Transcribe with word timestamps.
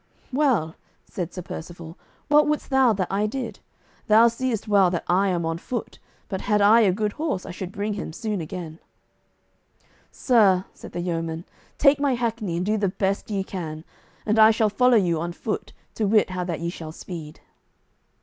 "Well," 0.33 0.73
said 1.05 1.31
Sir 1.31 1.43
Percivale, 1.43 1.95
"what 2.27 2.47
wouldest 2.47 2.71
thou 2.71 2.91
that 2.91 3.07
I 3.11 3.27
did? 3.27 3.59
Thou 4.07 4.29
seest 4.29 4.67
well 4.67 4.89
that 4.89 5.03
I 5.07 5.27
am 5.27 5.45
on 5.45 5.59
foot, 5.59 5.99
but 6.27 6.41
had 6.41 6.59
I 6.59 6.81
a 6.81 6.91
good 6.91 7.13
horse 7.21 7.45
I 7.45 7.51
should 7.51 7.71
bring 7.71 7.93
him 7.93 8.11
soon 8.11 8.41
again." 8.41 8.79
"Sir," 10.11 10.65
said 10.73 10.93
the 10.93 11.01
yeoman, 11.01 11.45
"take 11.77 11.99
my 11.99 12.15
hackney 12.15 12.57
and 12.57 12.65
do 12.65 12.77
the 12.77 12.89
best 12.89 13.29
ye 13.29 13.43
can, 13.43 13.85
and 14.25 14.39
I 14.39 14.49
shall 14.49 14.69
follow 14.69 14.97
you 14.97 15.19
on 15.19 15.33
foot, 15.33 15.71
to 15.93 16.07
wit 16.07 16.31
how 16.31 16.45
that 16.45 16.61
ye 16.61 16.71
shall 16.71 16.91
speed." 16.91 17.39